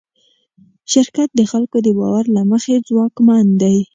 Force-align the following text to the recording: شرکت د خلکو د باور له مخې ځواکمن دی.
شرکت 0.91 1.29
د 1.35 1.41
خلکو 1.51 1.77
د 1.85 1.87
باور 1.99 2.25
له 2.35 2.41
مخې 2.51 2.75
ځواکمن 2.87 3.45
دی. 3.61 3.77